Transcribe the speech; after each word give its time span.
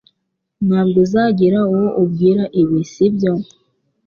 Ntabwo 0.67 0.97
uzagira 1.05 1.59
uwo 1.71 1.87
ubwira 2.03 2.43
ibi, 2.61 2.79
sibyo? 2.93 3.31